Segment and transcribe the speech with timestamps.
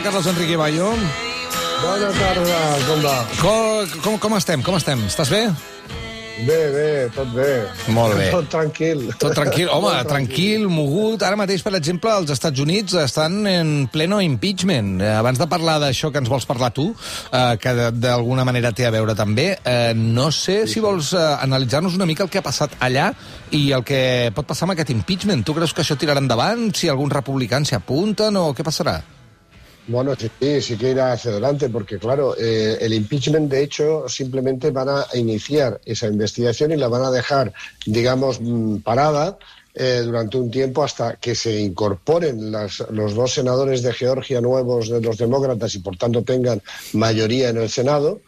[0.00, 0.92] tarda, Carlos Enrique Bayo.
[1.82, 3.18] Bona tarda, com va?
[3.40, 4.62] Com, com, com estem?
[4.62, 5.00] Com estem?
[5.08, 5.46] Estàs bé?
[6.40, 7.66] Bé, bé, tot bé.
[7.92, 8.30] Molt bé.
[8.32, 9.02] Tot tranquil.
[9.20, 9.68] Tot tranquil.
[9.68, 11.20] Home, Tot tranquil, mogut.
[11.24, 15.02] Ara mateix, per exemple, els Estats Units estan en pleno impeachment.
[15.04, 16.94] Eh, Abans de parlar d'això que ens vols parlar tu,
[17.32, 21.18] eh, que de- d'alguna manera té a veure també, eh, no sé si vols eh,
[21.42, 23.12] analitzar-nos una mica el que ha passat allà
[23.50, 25.44] i el que pot passar amb aquest impeachment.
[25.44, 26.72] Tu creus que això tirarà endavant?
[26.74, 29.02] Si alguns republicans s'hi apunten o què passarà?
[29.90, 34.08] Bueno, sí, sí, sí que irá hacia adelante, porque claro, eh, el impeachment, de hecho,
[34.08, 37.52] simplemente van a iniciar esa investigación y la van a dejar,
[37.86, 39.36] digamos, mm, parada
[39.74, 44.88] eh, durante un tiempo hasta que se incorporen las- los dos senadores de Georgia nuevos
[44.88, 46.60] de los demócratas y por tanto tengan
[46.92, 48.20] mayoría en el Senado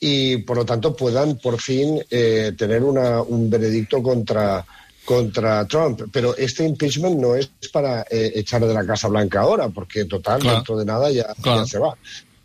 [0.00, 4.64] y por lo tanto puedan por fin eh, tener una- un veredicto contra
[5.06, 6.02] contra Trump.
[6.12, 10.40] Pero este impeachment no es para eh, echar de la Casa Blanca ahora, porque total,
[10.40, 10.56] Claro.
[10.56, 11.60] dentro de nada ya, Claro.
[11.62, 11.96] ya se va.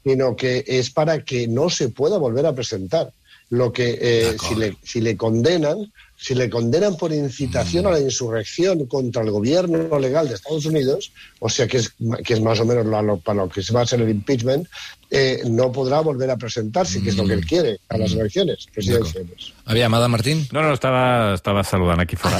[0.05, 3.11] Sino que es para que no se pueda volver a presentar.
[3.49, 5.91] Lo que eh, si le, si le condenan,
[6.22, 11.11] si le condenan por incitación a la insurrección contra el gobierno legal de Estados Unidos,
[11.39, 13.73] o sea que es, que es más o menos lo- lo- para lo que se
[13.73, 14.67] va a ser el impeachment,
[15.09, 18.67] eh, no podrá volver a presentarse, que es lo que él quiere, a las elecciones
[18.72, 19.52] presidenciales.
[19.66, 20.47] Aviam, Ada Martín.
[20.52, 22.38] No, no, estava, estava saludant aquí fora.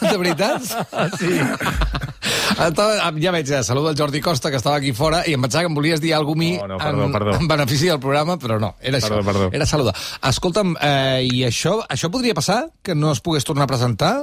[0.00, 0.62] de veritat?
[1.18, 1.26] Sí.
[2.52, 5.64] Estava, ja veig, ja, saludo el Jordi Costa, que estava aquí fora, i em pensava
[5.64, 7.34] que em volies dir alguna cosa mi No, no, perdó, en, perdó.
[7.40, 9.24] en benefici del programa, però no, era Perdó, això.
[9.24, 9.48] perdó.
[9.52, 9.94] Era saludar.
[10.22, 12.70] Escolta'm, eh, i això, això podria passar?
[12.82, 14.14] Que no es pogués tornar a presentar?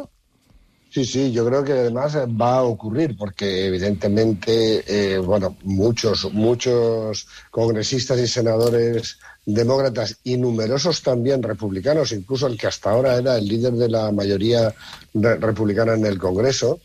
[0.92, 6.32] Sí, sí, yo creo que además eh, va a ocurrir porque evidentemente, eh, bueno, muchos,
[6.34, 13.38] muchos congresistas y senadores demócratas y numerosos también republicanos, incluso el que hasta ahora era
[13.38, 14.74] el líder de la mayoría
[15.14, 16.80] re- republicana en el Congreso,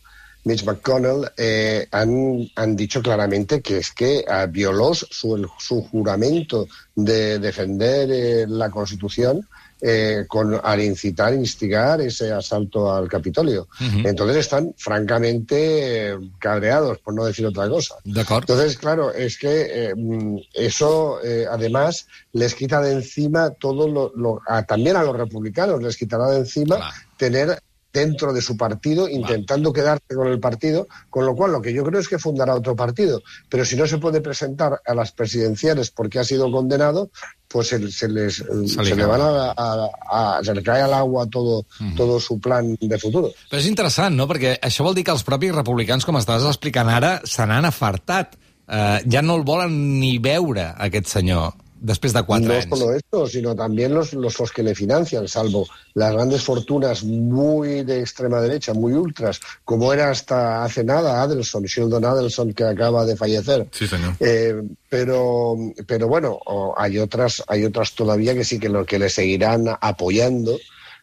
[0.46, 5.82] Mitch McConnell, eh, han, han dicho claramente que es que eh, violó su, el- su
[5.82, 9.46] juramento de defender eh, la Constitución
[9.80, 13.68] eh, con, al incitar, instigar ese asalto al Capitolio.
[14.04, 17.96] Entonces están francamente eh, cabreados, por no decir otra cosa.
[18.04, 18.44] D'acord.
[18.48, 21.18] Entonces, claro, es que mm, eso
[21.50, 26.28] además les quita de encima todo lo, lo- a- también a los republicanos les quitará
[26.30, 26.94] de encima Claro.
[27.18, 27.58] tener
[28.00, 31.82] dentro de su partido intentando quedarse con el partido, con lo cual lo que yo
[31.84, 35.90] creo es que fundará otro partido, pero si no se puede presentar a las presidenciales
[35.90, 37.08] porque ha sido condenado,
[37.48, 40.82] pues se, se les Se se, li le van a, a- a- se le cae
[40.82, 41.64] al agua todo
[41.96, 43.30] todo su plan de futuro.
[43.50, 44.26] Però és interessant, no?
[44.28, 48.34] Perquè això vol dir que els propis republicans, com estaves explicant ara, se n'han afartat.
[48.66, 52.68] Eh, ja no el volen ni veure, aquest senyor, després de quatre no anys.
[52.68, 57.84] solo esto, sino también los, los, los que le financian, salvo las grandes fortunas muy
[57.84, 63.04] de extrema derecha, muy ultras, como era hasta hace nada Adelson, Sheldon Adelson, que acaba
[63.04, 63.66] de fallecer.
[63.72, 64.14] Sí, senyor.
[64.20, 65.56] Eh, pero,
[65.86, 66.38] pero bueno,
[66.76, 70.58] hay otras, hay otras todavía que sí que lo que le seguirán apoyando.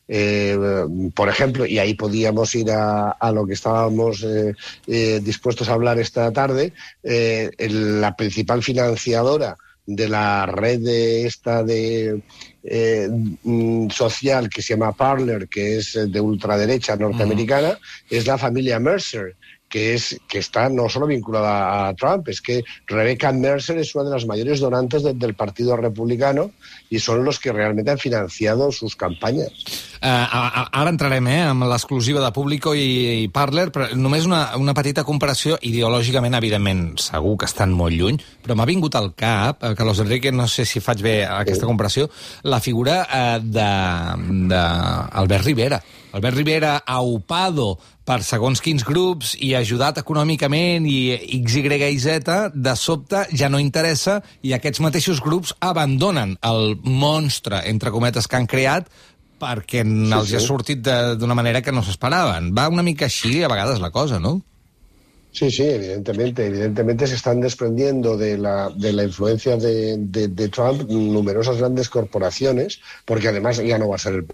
[0.07, 0.57] Eh,
[1.15, 5.97] por ejemplo, y ahí podíamos ir a, a lo que estábamos eh, dispuestos a hablar
[5.97, 6.73] esta tarde,
[7.03, 9.55] el- la principal financiadora
[9.85, 12.21] de la red de esta de
[12.63, 13.09] eh,
[13.43, 17.77] mm, social que se llama Parler, que es eh, de ultraderecha norteamericana,
[18.09, 19.35] es la familia Mercer
[19.73, 24.03] que es que está no solo vinculada a Trump, es que Rebecca Mercer es una
[24.03, 26.51] de las mayores donantes de- del Partido Republicano
[26.91, 29.49] y son los que realmente han financiado sus campañas.
[30.03, 30.27] Uh,
[30.75, 35.05] ara entrarem eh, amb l'exclusiva de Público i, i Parler, però només una, una petita
[35.07, 40.03] comparació, ideològicament, evidentment, segur que estan molt lluny, però m'ha vingut al cap, eh, Carlos
[40.03, 42.09] Enrique, no sé si faig bé aquesta comparació,
[42.43, 43.39] la figura eh,
[44.53, 45.81] d'Albert Rivera.
[46.13, 50.97] Albert Rivera aupado per segons quins grups i ajudat econòmicament i
[51.39, 56.75] X, Y i Z, de sobte ja no interessa i aquests mateixos grups abandonen el
[56.83, 58.89] monstre, entre cometes, que han creat
[59.39, 60.35] perquè sí, els sí.
[60.35, 62.51] ha sortit de- d'una manera que no s'esperaven.
[62.55, 64.41] Va una mica així a vegades la cosa, no?
[65.35, 66.45] Sí, sí, evidentemente.
[66.45, 71.89] Evidentemente se están desprendiendo de la, de la influencia de, de- de Trump numerosas grandes
[71.89, 74.27] corporaciones, porque además ya no va a ser el,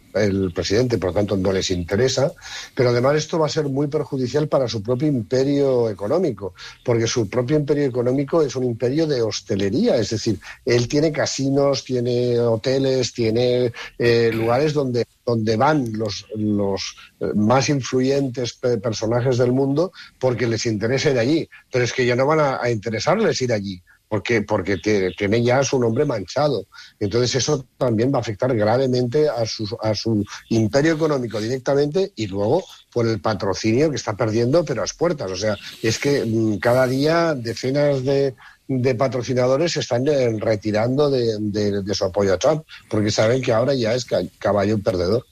[0.44, 2.34] el presidente, por lo tanto no les interesa,
[2.76, 6.54] pero además esto va a ser muy perjudicial para su propio imperio económico,
[6.84, 11.86] porque su propio imperio económico es un imperio de hostelería, es decir, él tiene casinos,
[11.86, 19.38] tiene hoteles, tiene eh, lugares donde donde van los, los eh, más influyentes pe- personajes
[19.38, 21.50] del mundo porque les interesa ir allí.
[21.72, 24.78] Pero es que ya no van a, a interesarles ir allí porque, porque
[25.16, 26.66] tienen ya su nombre manchado.
[27.00, 32.28] Entonces eso también va a afectar gravemente a su, a su imperio económico directamente y
[32.28, 35.32] luego por el patrocinio que está perdiendo, pero a las puertas.
[35.32, 38.34] O sea, es que mm, cada día decenas de,
[38.68, 43.42] de patrocinadores se están eh, retirando de, de, de, su apoyo a Trump, porque saben
[43.42, 44.08] que ahora ya es
[44.40, 45.26] caballo perdedor.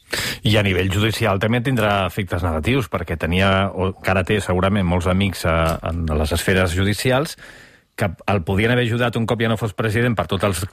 [0.44, 5.10] I a nivell judicial també tindrà efectes negatius, perquè tenia, o encara té segurament molts
[5.12, 7.36] amics a, en les esferes judicials
[7.98, 10.64] que el podien haver ajudat un cop ja no fos president per tots els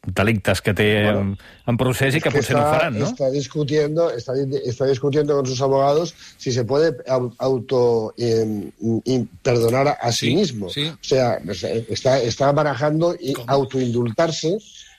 [0.00, 1.36] delictes que té bueno,
[1.68, 3.06] en, procés y que, que potser está, no faran, ¿no?
[3.06, 4.32] Está discutiendo, está,
[4.64, 6.96] está, discutiendo con sus abogados si se puede
[7.38, 8.70] auto eh,
[9.42, 10.70] perdonar a, a sí, sí, mismo.
[10.70, 10.88] Sí.
[10.88, 11.38] O sea,
[11.88, 13.44] está, está barajando ¿Cómo?
[13.46, 14.56] autoindultarse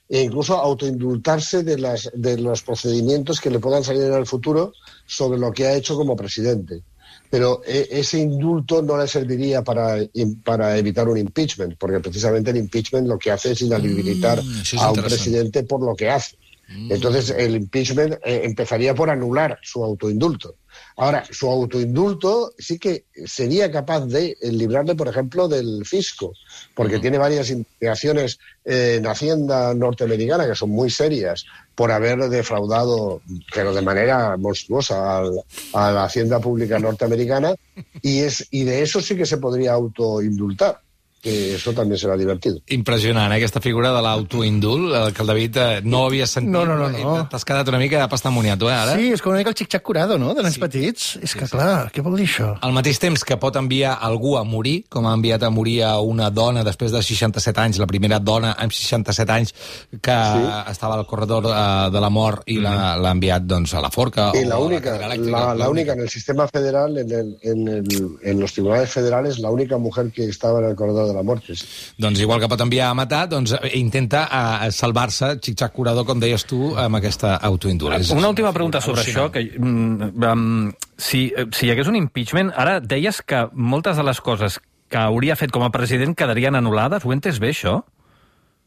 [0.08, 4.74] e incluso autoindultarse de, las, de los procedimientos que le puedan salir en el futuro
[5.08, 6.84] sobre lo que ha hecho como presidente
[7.32, 9.96] pero eh, ese indulto no le serviría para,
[10.44, 14.74] para evitar un impeachment, porque precisamente el impeachment lo que hace es inhabilitar mm, es
[14.74, 16.36] a un presidente por lo que hace.
[16.74, 16.92] Mm.
[16.92, 20.56] Entonces, el impeachment eh, empezaría por anular su autoindulto.
[20.98, 26.34] Ahora, su autoindulto sí que sería capaz de librarle, por ejemplo, del fisco,
[26.76, 27.02] porque mm.
[27.02, 31.46] tiene varias investigaciones eh, en Hacienda norteamericana que son muy serias
[31.76, 33.22] por haber defraudado,
[33.54, 35.44] pero de manera monstruosa, al,
[35.74, 37.56] a la Hacienda Pública norteamericana,
[38.02, 40.82] y, es, y de eso sí que se podría autoindultar
[41.22, 42.58] que això també serà divertit.
[42.74, 46.52] Impressionant, eh, aquesta figura de l'autoindult, que el David eh, no havia sentit.
[46.52, 46.90] No, no, no.
[46.90, 47.16] no.
[47.30, 48.96] T'has quedat una mica pastamoniat, eh, ara?
[48.98, 50.64] Sí, és com una mica el xic-xac curado, no?, de nens sí.
[50.64, 51.08] petits.
[51.22, 52.50] És que, sí, clar, què vol dir això?
[52.66, 55.94] Al mateix temps que pot enviar algú a morir, com ha enviat a morir a
[56.02, 59.54] una dona després de 67 anys, la primera dona amb 67 anys
[60.02, 60.50] que sí.
[60.74, 63.02] estava al corredor eh, de la mort i mm -hmm.
[63.04, 64.32] l'ha enviat doncs, a la forca.
[64.34, 68.18] I la única, la, la, la única en el sistema federal, en, el, en, el,
[68.24, 71.46] en los tribunales federales, la única mujer que estava en el corredor de la mort.
[71.46, 71.68] Sí.
[72.02, 76.20] Doncs igual que pot enviar a matar, doncs eh, intenta uh, salvar-se, xic-xac curador, com
[76.24, 78.18] deies tu, amb aquesta autoindulència.
[78.18, 83.22] Una última pregunta sobre això, que um, si, si hi hagués un impeachment, ara deies
[83.22, 84.60] que moltes de les coses
[84.92, 87.06] que hauria fet com a president quedarien anul·lades.
[87.08, 87.80] Ho entes bé, això?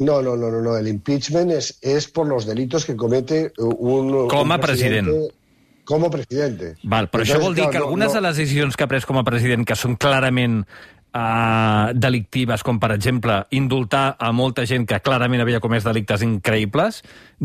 [0.01, 0.75] No, no, no, no, no.
[0.77, 4.29] El impeachment es, es por los delitos que comete un...
[4.29, 5.11] Com a un president.
[5.11, 5.43] president
[5.85, 6.75] com a presidente.
[6.83, 8.17] Val, però Entonces, això vol dir que algunes no, no...
[8.17, 10.63] de les decisions que ha pres com a president, que són clarament
[11.15, 17.03] uh, delictives, com per exemple indultar a molta gent que clarament havia comès delictes increïbles,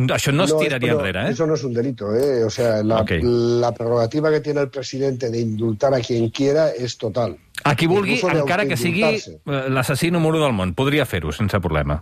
[0.10, 1.32] això no es no, tiraria no, enrere, ¿eh?
[1.38, 2.44] Eso no es un delito, ¿eh?
[2.44, 3.22] O sea, la, okay.
[3.24, 7.38] la prerrogativa que tiene el presidente de indultar a quien quiera es total.
[7.64, 9.40] A qui vulgui, encara que sigui eh,
[9.70, 12.00] l'assassí número del món, podria fer-ho sense problema.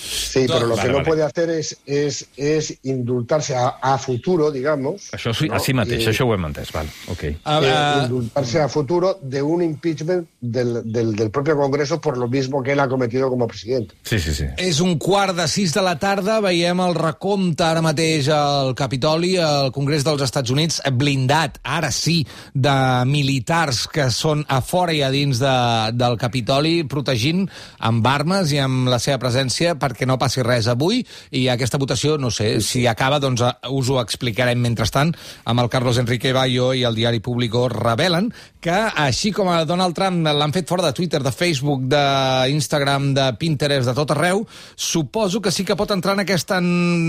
[0.00, 1.06] Sí, pero lo vale, que no vale.
[1.08, 5.10] puede hacer es, es, es indultarse a, a futuro, digamos.
[5.12, 5.58] Això sí, ¿no?
[5.58, 7.24] així mateix, I, això ho hem entès, val, ok.
[7.44, 12.28] Uh, uh, indultarse a futuro de un impeachment del, del, del propio Congreso por lo
[12.28, 13.94] mismo que él ha cometido como presidente.
[14.02, 14.48] Sí, sí, sí.
[14.58, 19.36] És un quart de sis de la tarda, veiem el recompte ara mateix al Capitoli,
[19.36, 22.20] al Congrés dels Estats Units, blindat, ara sí,
[22.54, 22.76] de
[23.10, 25.54] militars que són a fora i a dins de,
[25.96, 27.46] del Capitoli, protegint
[27.78, 31.02] amb armes i amb la seva presència perquè que no passi res avui
[31.36, 35.12] i aquesta votació, no sé, si acaba, doncs eh, us ho explicarem mentrestant
[35.44, 38.30] amb el Carlos Enrique Bayo i el diari Público revelen
[38.62, 43.26] que, així com a Donald Trump l'han fet fora de Twitter, de Facebook, d'Instagram, de
[43.40, 44.44] Pinterest, de tot arreu,
[44.76, 46.60] suposo que sí que pot entrar en aquesta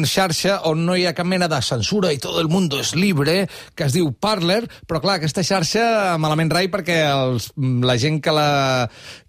[0.07, 3.45] xarxa on no hi ha cap mena de censura i tot el món és libre,
[3.75, 8.33] que es diu Parler, però clar, aquesta xarxa malament rai perquè els, la gent que
[8.35, 8.49] la,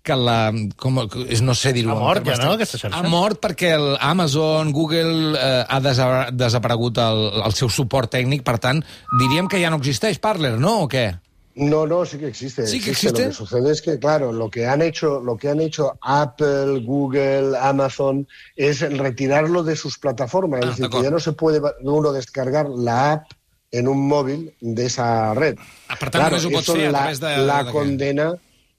[0.03, 0.37] que la...
[0.79, 0.99] Com,
[1.47, 1.95] no sé dir-ho.
[1.95, 2.99] Ha mort ja, no, aquesta xarxa?
[2.99, 8.57] Ha mort perquè el Amazon, Google eh, ha desaparegut el, el seu suport tècnic, per
[8.63, 8.81] tant,
[9.19, 10.83] diríem que ja no existeix Parler, ¿no?
[10.87, 11.11] O què?
[11.55, 12.67] No, no, sí que existe.
[12.67, 13.25] ¿Sí que existe?
[13.25, 16.81] Lo que sucede es que, claro, lo que han hecho, lo que han hecho Apple,
[16.83, 20.61] Google, Amazon, es retirarlo de sus plataformas.
[20.63, 23.33] Ah, es decir, que ya no se puede uno descargar la app
[23.71, 25.59] en un móvil de esa red.
[25.89, 27.37] Ah, per tant, claro, no pot fer a través de...
[27.45, 28.33] La de condena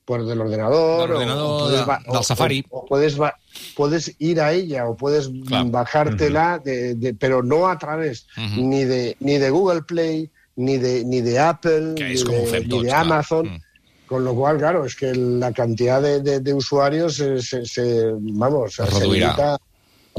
[0.05, 2.65] pues del ordenador, del, ordenador, o puedes, de, del Safari.
[2.69, 3.17] O, o puedes,
[3.75, 5.69] puedes, ir a ella o puedes claro.
[5.69, 6.63] bajártela, uh -huh.
[6.63, 8.63] de, de, pero no a través uh -huh.
[8.63, 12.91] ni, de, ni de Google Play, ni de, ni de Apple, ni de, ni de,
[12.91, 13.45] Amazon.
[13.45, 13.63] Claro.
[14.05, 18.12] Con lo cual, claro, es que la cantidad de, de, de usuarios se, se, se
[18.19, 19.57] vamos, se, se limita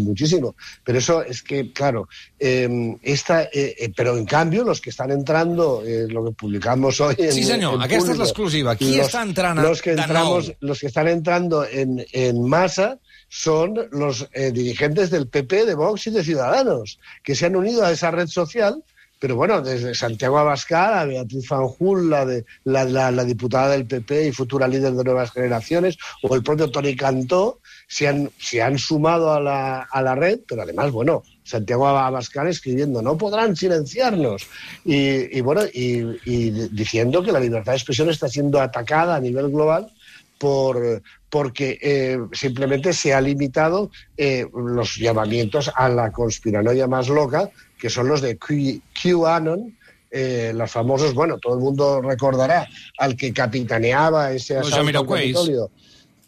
[0.03, 0.55] muchísimo.
[0.83, 2.09] Pero eso es que, claro,
[2.39, 7.01] eh, esta, eh, eh, pero en cambio los que están entrando, eh, lo que publicamos
[7.01, 8.77] hoy en Sí, senyor, en aquesta público, és l'exclusiva.
[8.77, 12.99] Qui los, està entrant los que entramos, Los que están entrando en, en masa
[13.29, 17.85] son los eh, dirigentes del PP, de Vox y de Ciudadanos, que se han unido
[17.85, 18.83] a esa red social
[19.25, 23.87] pero bueno, desde Santiago Abascal a Beatriz Fanjul, la, de, la, la, la, diputada del
[23.87, 28.63] PP y futura líder de Nuevas Generaciones, o el propio Tony Cantó, se han, se
[28.63, 33.55] han sumado a la, a la red, pero además, bueno, Santiago Abascal escribiendo, no podrán
[33.57, 34.47] silenciarnos.
[34.85, 39.21] Y, y bueno, y, y, diciendo que la libertad de expresión está siendo atacada a
[39.21, 39.93] nivel global
[40.39, 47.51] por porque eh, simplemente se ha limitado eh, los llamamientos a la conspiranoia más loca,
[47.77, 49.77] que son los de Q- QAnon,
[50.13, 55.07] eh, los famosos, bueno, todo el mundo recordará al que capitaneaba ese asalto al.
[55.41, 55.71] Capitolio,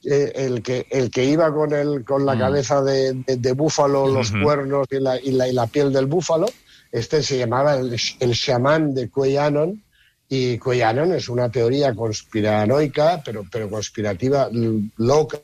[0.08, 2.38] eh, el, que, el que iba con, el, con la Mm.
[2.38, 6.06] cabeza de, de- de búfalo, los cuernos y la, y, la, y la piel del
[6.06, 6.46] búfalo,
[6.92, 9.82] este se llamaba el, el chamán de QAnon,
[10.28, 14.48] y QAnon es una teoría conspiranoica, pero, pero conspirativa
[14.96, 15.38] loca,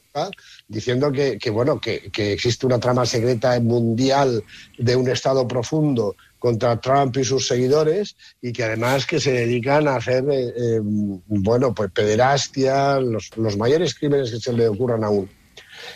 [0.69, 4.43] diciendo que, que, bueno, que, que existe una trama secreta mundial
[4.79, 9.87] de un Estado profundo contra Trump y sus seguidores y que además que se dedican
[9.87, 15.05] a hacer, eh, eh, bueno, pues pederastia, los, los mayores crímenes que se le ocurran
[15.05, 15.29] a uno.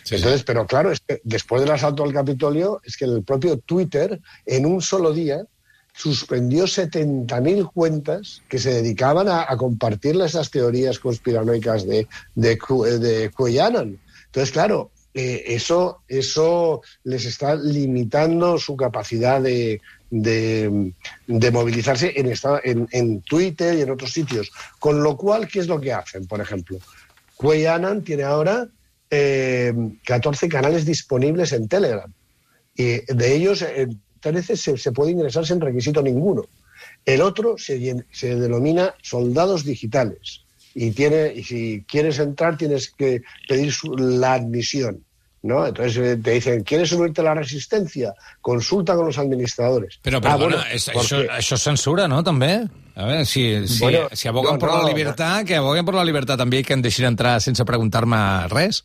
[0.09, 4.21] Entonces, pero claro, es que después del asalto al Capitolio, es que el propio Twitter,
[4.45, 5.45] en un solo día,
[5.93, 12.99] suspendió 70.000 cuentas que se dedicaban a, a compartir esas teorías conspiranoicas de, de, eh,
[12.99, 13.25] de.
[13.25, 20.93] Entonces, claro, eh, eso, eso les está limitando su capacidad de, de,
[21.53, 22.33] movilizarse en,
[22.65, 24.51] en, en Twitter y en otros sitios.
[24.79, 26.27] Con lo cual, ¿qué es lo que hacen?
[26.27, 26.79] Por ejemplo,
[27.37, 28.69] QAnon tiene ahora
[29.11, 29.73] eh,
[30.05, 32.13] 14 canales disponibles en Telegram.
[32.75, 33.89] Y de ellos, eh,
[34.21, 36.47] 13 se, se puede ingresar sin requisito ninguno.
[37.05, 40.43] El otro se, se denomina soldados digitales.
[40.75, 45.06] Y, tiene, y si quieres entrar, tienes que pedir su- la admisión.
[45.47, 45.67] ¿No?
[45.67, 48.13] Entonces eh, te dicen, ¿quieres unirte a la resistencia?
[48.41, 49.99] Consulta con los administradores.
[50.03, 50.57] Però, Ah, perdona, bueno,
[50.93, 52.67] porque- això és censura, no, també?
[52.97, 55.95] A veure, si, si, Bueno, si aboguen no, per la no, libertat, que aboguen per
[55.95, 58.85] la libertat també i que em deixin entrar sense preguntar-me res.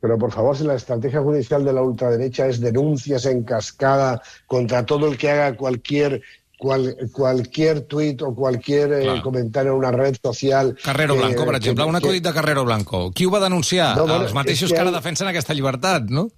[0.00, 4.84] Pero por favor, si la estrategia judicial de la ultraderecha es denuncias en cascada contra
[4.86, 6.22] todo el que haga cualquier
[6.58, 10.76] cual- cualquier tuit o cualquier eh, comentario en una red social...
[10.82, 13.10] Carrero que- Blanco, per que- exemple, un que- acudit de Carrero Blanco.
[13.12, 13.96] Qui ho va denunciar?
[13.96, 16.28] No, bueno, Els mateixos que que ara defensen aquesta llibertat, no?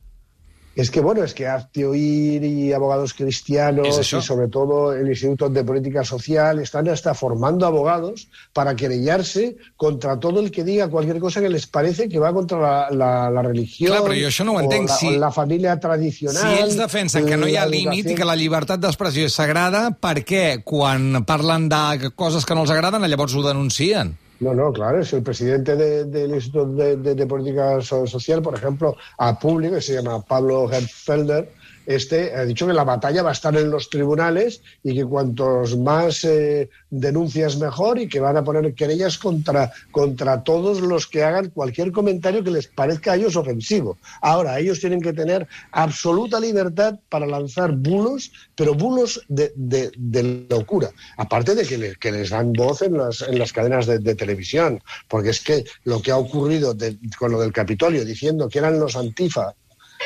[0.78, 4.18] Es que bueno, es que Hazte Oír y Abogados ¿Es Cristianos eso?
[4.18, 10.20] y sobre todo el Instituto de Política Social están hasta formando abogados para querellarse contra
[10.20, 13.42] todo el que diga cualquier cosa que les parece que va contra la, la- la
[13.42, 14.88] religión Clar, però jo això no ho o entenc.
[14.88, 16.58] la, Si- o la família Si tradicional.
[16.60, 20.22] ells defensen que no hi ha límit i que la llibertat d'expressió és sagrada, per
[20.24, 24.14] què quan parlen de coses que no els agraden llavors ho denuncien?
[24.40, 28.40] No, no, claro, es el presidente de- del Instituto de, de- de Política So- Social,
[28.40, 31.52] por ejemplo, a público, que se llama Pablo Herfelder,
[31.88, 35.78] este ha dicho que la batalla va a estar en los tribunales y que cuantos
[35.78, 41.24] más eh, denuncias mejor y que van a poner querellas contra, contra todos los que
[41.24, 43.96] hagan cualquier comentario que les parezca a ellos ofensivo.
[44.20, 50.90] Ahora, ellos tienen que tener absoluta libertad para lanzar bulos, pero bulos de, de- locura.
[51.16, 54.82] Aparte de que, que les dan voz en las, en las cadenas de, de televisión,
[55.08, 56.76] porque es que lo que ha ocurrido
[57.18, 59.54] con lo del Capitolio, diciendo que eran los antifa,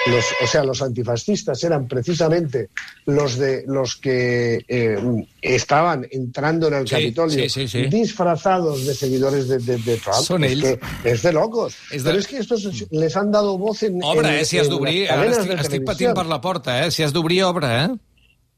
[0.06, 2.68] los, o sea, los antifascistas eran precisamente
[3.06, 4.98] los de los que eh,
[5.40, 7.82] estaban entrando en el Sí, Capitolio sí, sí, sí.
[7.86, 10.16] disfrazados de seguidores de, de- de Trump.
[10.22, 11.74] Son es, que es de locos.
[11.90, 14.02] És de- Pero es que estos les han dado voz en.
[14.02, 15.08] Obre, en- eh, si has d'obrir...
[15.10, 16.90] estic, estic patint per la porta, eh?
[16.90, 17.88] Si has d'obrir, obre, eh?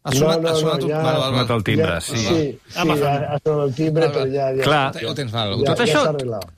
[0.06, 0.90] Ha No, sonat, no, ha sonat no, un...
[0.92, 1.56] ja- Val, val, sonat val.
[1.56, 2.16] el timbre, Ja- sí.
[2.18, 4.22] Sí, sí, ha, ha sonado el timbre, Val, val.
[4.24, 4.50] pero ya...
[4.52, 4.96] ya Clar.
[5.08, 5.54] Ho tens mal.
[5.64, 6.02] Ja- Tot, ja això,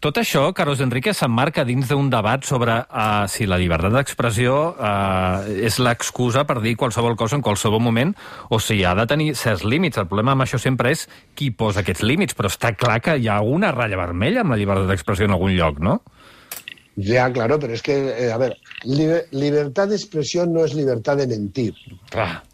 [0.00, 5.46] tot això, Carlos Enrique, s'emmarca dins d'un debat sobre uh, si la llibertat d'expressió uh,
[5.62, 8.16] és l'excusa per dir qualsevol cosa en qualsevol moment
[8.50, 9.96] o si ha de tenir certs límits.
[10.02, 11.06] El problema amb això sempre és
[11.38, 14.58] qui posa aquests límits, però està clar que hi ha una ratlla vermella amb la
[14.58, 16.00] llibertat d'expressió en algun lloc, no?
[16.98, 21.18] Ya, claro, pero es que, eh, a ver, libe- libertad de expresión no es libertad
[21.18, 21.74] de mentir.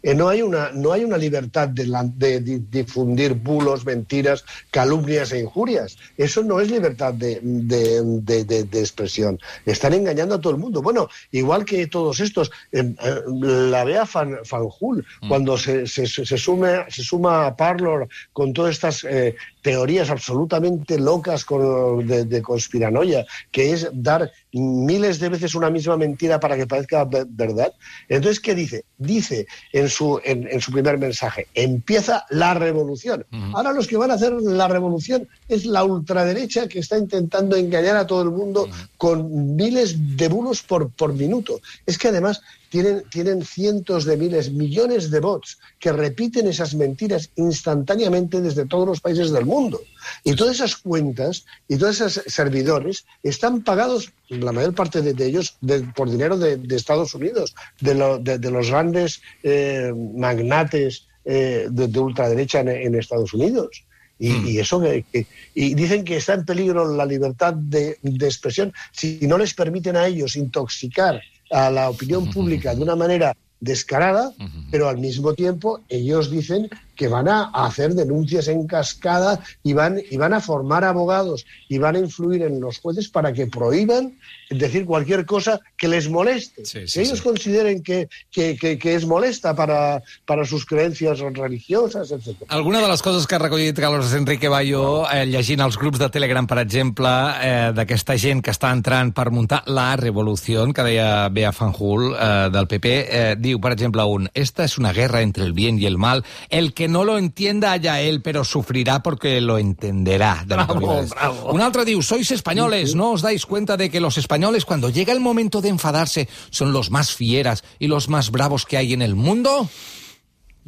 [0.01, 4.43] Eh, no, hay una, no hay una libertad de, la- de di- difundir bulos, mentiras,
[4.69, 5.97] calumnias e injurias.
[6.17, 9.39] Eso no es libertad de, de- de- de- de expresión.
[9.65, 10.81] Están engañando a todo el mundo.
[10.81, 16.23] Bueno, igual que todos estos, eh, eh, la vea Fan, Fanjul, cuando se, se, se
[16.35, 23.25] sume- se suma a Parlor con todas estas eh, teorías absolutamente locas de, de conspiranoia,
[23.49, 27.73] que es dar miles de veces una misma mentira para que parezca ve- verdad.
[28.07, 28.85] Entonces, ¿qué dice?
[28.97, 33.25] Dice en su, en, en su primer mensaje, empieza la revolución.
[33.55, 37.95] Ahora los que van a hacer la revolución es la ultraderecha que está intentando engañar
[37.97, 38.67] a todo el mundo
[38.97, 41.59] con miles de bulos por, por minuto.
[41.85, 47.29] Es que además tienen, tienen cientos de miles, millones de bots que repiten esas mentiras
[47.35, 49.81] instantáneamente desde todos los países del mundo.
[50.23, 55.25] Y todas esas cuentas y todos esos servidores están pagados, la mayor parte de, de
[55.25, 59.91] ellos, de- por dinero de, de Estados Unidos, de, lo- de- de los grandes eh,
[60.15, 63.83] magnates eh, de, de ultraderecha en, en Estados Unidos.
[64.19, 64.47] Y, Mm.
[64.47, 69.19] y eso que, que- y dicen que está en peligro la libertad de expresión si
[69.23, 71.19] no les permiten a ellos intoxicar
[71.51, 74.31] a la opinión pública de una manera descarada,
[74.71, 79.99] pero al mismo tiempo ellos dicen que van a hacer denuncias en cascada y van,
[80.09, 84.17] y van a formar abogados y van a influir en los jueces para que prohíban
[84.57, 86.65] decir cualquier cosa que les moleste.
[86.65, 87.23] Sí, sí, que ellos sí.
[87.23, 92.43] consideren que, que, que, que es molesta para, para sus creencias religiosas, etc.
[92.47, 96.09] Alguna de les coses que ha recollit Carlos Enrique Bayo eh, llegint els grups de
[96.13, 97.09] Telegram, per exemple,
[97.41, 102.49] eh, d'aquesta gent que està entrant per muntar la revolució, que deia Bea Fanjul, eh,
[102.53, 105.85] del PP, eh, diu, per exemple, un, esta es una guerra entre el bien y
[105.85, 110.43] el mal, el que no lo entienda haya él, pero sufrirá porque lo entenderá.
[110.45, 111.51] De Bravo, bravo.
[111.53, 115.13] Un altre diu, sois españoles, ¿no os dais cuenta de que los españoles, cuando llega
[115.13, 119.01] el momento de enfadarse, son los más fieras y los más bravos que hay en
[119.01, 119.69] el mundo?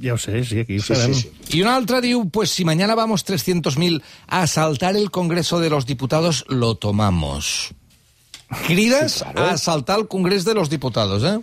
[0.02, 1.14] Ja ho sé, sí, aquí ho Sí, sabem.
[1.14, 1.58] sí, sí.
[1.58, 5.86] Y un altra diu, pues si mañana vamos 300.000 a asaltar el Congreso de los
[5.86, 7.72] Diputados, lo tomamos.
[8.68, 8.76] Sí,
[9.34, 9.48] claro.
[9.48, 11.40] a asaltar el Congreso de los Diputados, ¿eh?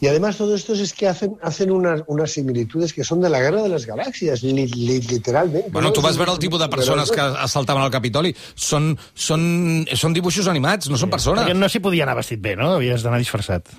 [0.00, 3.40] Y además todo esto es que hacen, hacen unas, unas similitudes que son de la
[3.40, 5.70] guerra de las galaxias, li- li- literalmente.
[5.70, 5.92] Bueno, ¿no?
[5.94, 8.34] tu vas veure el tipus de persones que assaltaven el Capitoli.
[8.54, 11.44] Són, són, són dibuixos animats, no són persones.
[11.46, 12.74] Perquè no s'hi podia anar vestit bé, no?
[12.76, 13.70] Havies d'anar disfressat.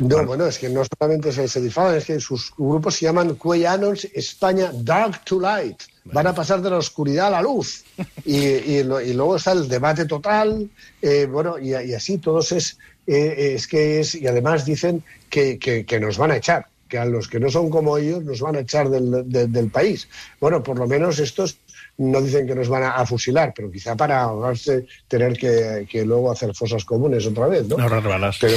[0.00, 3.34] No, bueno, es que no solamente se, se disfrazan, es que sus grupos se llaman
[3.36, 5.80] QAnons España Dark to Light.
[6.04, 7.82] Van a pasar de la oscuridad a la luz.
[8.24, 10.68] Y, y y luego está el debate total,
[11.00, 15.58] eh, bueno, y, y así todos es, eh, es que es, y además dicen que,
[15.58, 18.40] que- que nos van a echar, que a los que no son como ellos nos
[18.40, 20.08] van a echar del, de- del país.
[20.40, 21.58] Bueno, por lo menos estos
[21.98, 26.04] no dicen que nos van a, a fusilar, pero quizá para ahorrarse tener que, que
[26.04, 27.76] luego hacer fosas comunes otra vez, ¿no?
[27.76, 28.38] No rebales.
[28.40, 28.56] Pero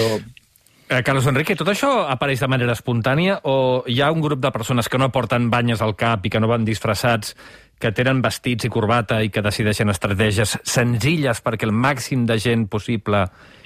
[0.87, 4.51] Eh, Carlos Enrique, tot això apareix de manera espontània o hi ha un grup de
[4.53, 7.31] persones que no porten banyes al cap i que no van disfressats,
[7.81, 12.67] que tenen vestits i corbata i que decideixen estratègies senzilles perquè el màxim de gent
[12.69, 13.23] possible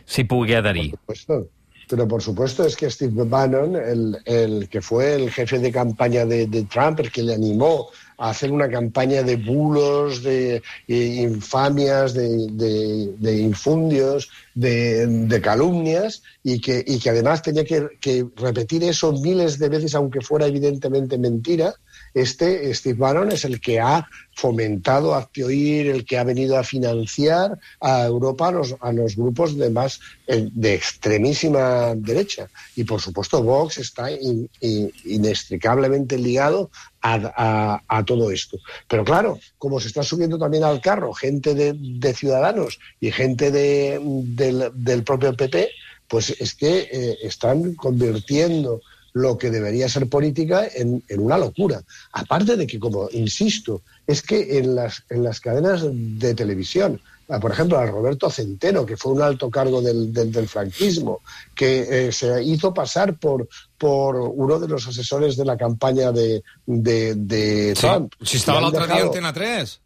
[0.09, 0.89] s'hi pugui adherir?
[0.97, 1.47] supuesto.
[1.89, 6.23] Pero por supuesto es que Steve Bannon, el, el que fue el jefe de campaña
[6.23, 7.87] de, de Trump, el que le animó
[8.19, 15.41] a hacer una campaña de bulos, de, eh, infamias, de, de- de infundios, de, de
[15.41, 20.21] calumnias, y que, y que además tenía que, que repetir eso miles de veces, aunque
[20.21, 21.73] fuera evidentemente mentira,
[22.13, 26.63] este Steve Bannon es el que ha fomentado, hazte oír, el que ha venido a
[26.63, 32.47] financiar a Europa a los, a los grupos de más eh, de extremísima derecha.
[32.75, 38.57] Y por supuesto Vox está in- in- inextricablemente ligado a, a- a todo esto.
[38.87, 43.99] Pero claro, como se está subiendo también al carro gente de, Ciudadanos y gente de-
[44.01, 45.69] del, del propio PP,
[46.07, 48.81] pues es que eh, están convirtiendo
[49.13, 51.81] lo que debería ser política en, en una locura.
[52.13, 57.01] Aparte de que, como insisto, es que en las, en las cadenas de televisión,
[57.41, 61.21] por ejemplo, a Roberto Centeno, que fue un alto cargo del, del- del franquismo,
[61.55, 66.41] que eh, se hizo pasar por, por uno de los asesores de la campaña de,
[66.65, 68.13] de, de Sí, Trump.
[68.23, 69.81] si estava Le han l'altre dia a dejado- Antena 3.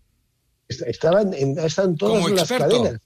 [0.70, 2.82] Est- estaban en, están todas las experto.
[2.82, 3.02] cadenas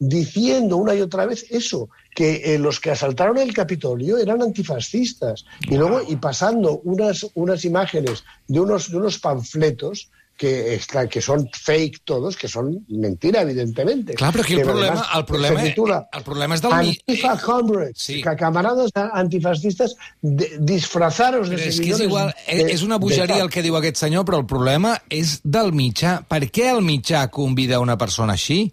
[0.00, 5.44] diciendo una y otra vez eso, que eh, los que asaltaron el Capitolio eran antifascistas
[5.60, 11.20] y luego y pasando unas, unas imágenes de unos, de unos panfletos que, está, que
[11.20, 14.14] son fake todos, que son mentira, evidentemente.
[14.14, 16.72] Clar, però aquí el Que problema, el problema, titula el problema és del...
[16.72, 18.22] Antifa Comrades, Sí.
[18.22, 23.36] que camaradas antifascistas de- disfrazados de és que és igual, de- és, és una bogeria
[23.36, 26.22] de el que diu aquest senyor, però el problema és del mitjà.
[26.26, 28.72] Per què el mitjà convida una persona així?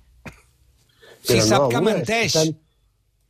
[1.27, 2.55] Si sap no, que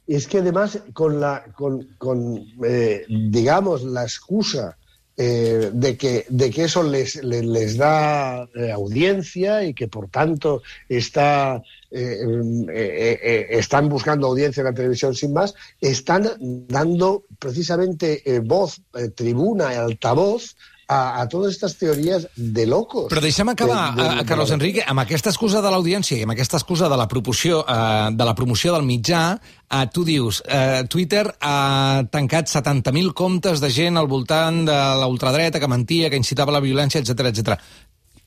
[0.07, 4.77] Es que además con la, con, con, eh, digamos, la excusa
[5.19, 10.10] eh, de, que, de que eso les, les, les da eh, audiencia y que por
[10.10, 16.29] tanto está, eh, están buscando audiencia en la televisión sin más, están
[16.67, 18.79] dando precisamente voz,
[19.15, 20.55] tribuna y altavoz
[20.88, 23.10] a, a todas estas teorías de locos.
[23.12, 26.23] Però deixa'm acabar, De- de- de, de, Carlos Enrique, amb aquesta excusa de l'audiència i
[26.23, 29.23] amb aquesta excusa de la, proporció, eh, de la promoció del mitjà,
[29.67, 35.08] eh, tu dius, eh, Twitter ha tancat 70.000 comptes de gent al voltant de la
[35.12, 37.60] ultradreta que mentia, que incitava a la violència, etc etc.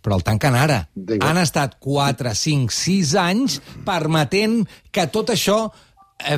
[0.01, 0.83] Però el tanquen ara.
[1.20, 5.66] Han estat 4, 5, 6 anys permetent que tot això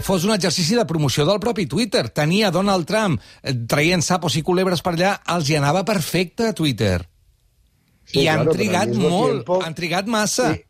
[0.00, 2.08] fos un exercici de promoció del propi Twitter.
[2.10, 6.52] Tenia Donald Trump eh, traient sapos i culebres per allà, els hi anava perfecte a
[6.54, 7.00] Twitter.
[8.04, 10.52] Sí, I han claro, al trigat molt, tiempo- han trigat massa.
[10.52, 10.66] Eh,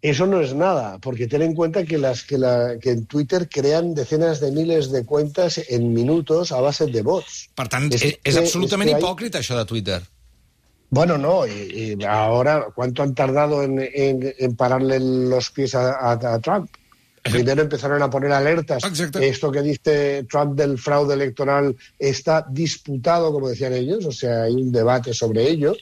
[0.00, 3.48] Eso no es nada, porque ten en cuenta que, las, que, la, que en Twitter
[3.50, 7.48] crean decenas de miles de cuentas en minutos a base de bots.
[7.58, 9.98] Per tant, és és, és absolutament és que hay- hipòcrita, això de Twitter.
[10.90, 15.90] Bueno, no, y, y ahora, ¿cuánto han tardado en, en- en pararle los pies a,
[15.98, 16.70] a- a Trump?
[17.32, 18.84] Primero empezaron a poner alertas.
[18.84, 19.18] Exacto.
[19.20, 24.54] Esto que dice Trump del fraude electoral está disputado, como decían ellos, o sea, hay
[24.54, 25.74] un debate sobre ello.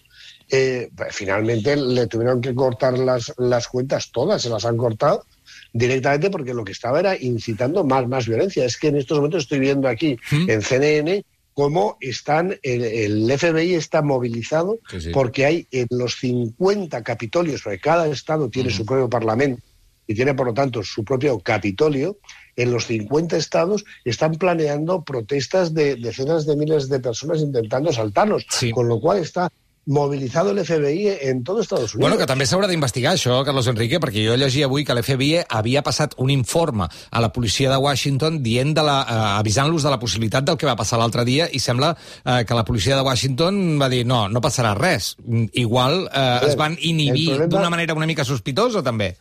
[0.48, 5.24] Eh, pues, finalmente le tuvieron que cortar las, las cuentas todas, se las han cortado
[5.72, 8.64] directamente porque lo que estaba era incitando más, más violencia.
[8.64, 13.74] Es que en estos momentos estoy viendo aquí en CNN cómo están, el, el FBI
[13.74, 15.10] está movilizado Sí, sí.
[15.10, 19.62] porque hay en los 50 capitolios, porque cada estado tiene su propio parlamento
[20.06, 22.18] y tiene por lo tanto su propio capitolio,
[22.56, 28.46] en los 50 estados están planeando protestas de decenas de miles de personas intentando saltarlos,
[28.48, 28.70] Sí.
[28.70, 29.50] con lo cual está
[29.88, 32.10] movilizado el FBI en todo Estados Unidos.
[32.10, 35.82] Bueno, que també s'haurà d'investigar això, Carlos Enrique, perquè jo llegia avui que l'FBI havia
[35.86, 40.00] passat un informe a la policia de Washington dient de la, eh, avisant-los de la
[40.02, 41.92] possibilitat del que va passar l'altre dia i sembla
[42.24, 45.14] eh, que la policia de Washington va dir no, no passarà res.
[45.52, 49.14] Igual eh, es van inhibir problema- d'una manera una mica sospitosa, també.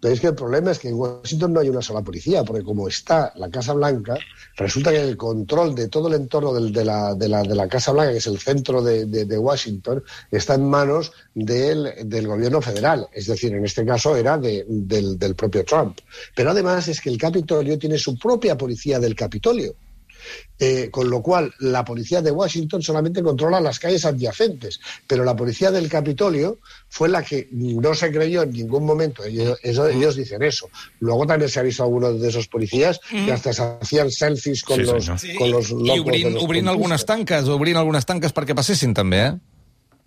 [0.00, 2.64] Pero es que el problema es que en Washington no hay una sola policía, porque
[2.64, 4.16] como está la Casa Blanca,
[4.56, 7.92] resulta que el control de todo el entorno de, la, de la- de la Casa
[7.92, 13.08] Blanca, que es el centro de, de- Washington, está en manos del, del gobierno federal.
[13.12, 15.98] Es decir, en este caso era de- del, del propio Trump.
[16.34, 19.74] Pero además es que el Capitolio tiene su propia policía del Capitolio.
[20.62, 25.34] Eh, con lo cual, la policía de Washington solamente controla las calles adyacentes, pero la
[25.34, 26.58] policía del Capitolio
[26.90, 29.24] fue la que no se creyó en ningún momento.
[29.24, 30.68] Ellos, eso- ellos dicen eso.
[30.98, 34.62] Luego también se ha visto a algunos de esos policías que hasta se hacían selfies
[34.62, 35.36] con Sí, los, senyor.
[35.38, 38.92] con los I locos de obrint, los obrint algunes tanques, obrint algunes tanques perquè passessin,
[38.92, 39.32] també, eh?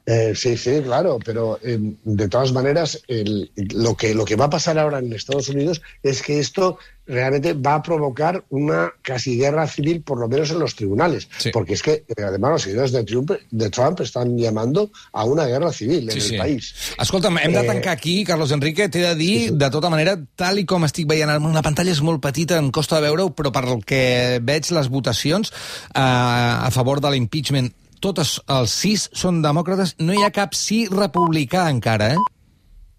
[0.06, 4.46] Eh, sí, sí, claro, pero eh, de todas maneras el- lo, que, lo que va
[4.46, 9.38] a pasar ahora en Estados Unidos es que esto realmente va a provocar una casi
[9.38, 11.52] guerra civil, por lo menos en los tribunales, Sí.
[11.54, 15.46] porque es que eh, además los seguidores de Trump, de Trump están llamando a una
[15.46, 16.74] guerra civil en el país.
[17.00, 18.90] Escolta'm, hem de Eh, tancar aquí, Carlos Enrique.
[18.90, 19.56] T'he de dir, sí, sí.
[19.56, 23.00] de tota manera, tal i com estic veient, la pantalla és molt petita, em costa
[23.00, 27.72] de veure-ho, però per el que veig les votacions eh, a favor de l'impeachment,
[28.04, 32.22] totes els sis són demòcrates, no hi ha cap sí republicà encara, eh?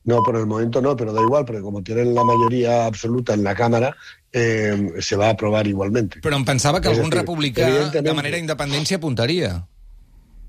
[0.04, 3.42] No, por el momento no, pero da igual, porque como tienen la mayoría absoluta en
[3.42, 3.96] la Cámara,
[4.30, 6.20] eh, se va a aprobar igualmente.
[6.20, 9.54] Però em pensava que És algun dir, republicà, de manera independent, s'hi apuntaria.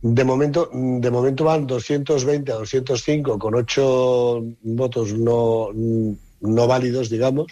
[0.01, 7.47] De momento, de momento van 220 a 205 con ocho votos no, no válidos, digamos,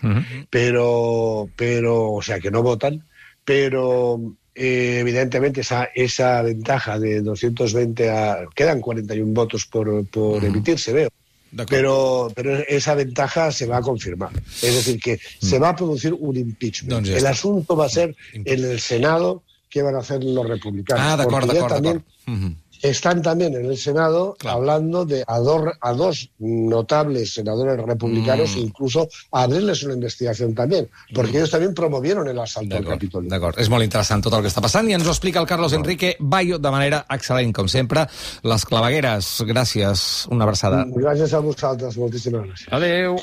[0.49, 3.05] pero, pero, o sea, que no votan,
[3.45, 4.19] pero
[4.55, 8.45] eh, evidentemente esa, esa ventaja de 220 a...
[8.53, 11.09] Quedan 41 votos por, por emitirse, veo.
[11.69, 14.31] Pero, pero esa ventaja se va a confirmar.
[14.61, 16.89] Es decir, que se va a producir un impeachment.
[16.89, 20.47] Doncs ja el asunto va a ser en el Senado qué van a hacer los
[20.47, 21.05] republicanos.
[21.05, 21.93] Ah, d'acord, d'acord.
[22.83, 24.57] Están también en el Senado Claro.
[24.57, 28.59] hablando de a, dos- a dos notables senadores republicanos, Mm.
[28.59, 33.29] incluso a abrirles una investigación también, porque ellos también promovieron el asalto al Capitolio.
[33.29, 33.57] d'acord.
[33.57, 36.17] És molt interessant tot el que està passant i ens ho explica el Carlos Enrique
[36.19, 38.05] Bayo de manera excel·lent, com sempre.
[38.43, 40.27] Les clavegueres, gràcies.
[40.29, 40.85] Una abraçada.
[40.89, 42.67] Gracias a vosotros, moltísimas gracias.
[42.71, 43.15] Adéu.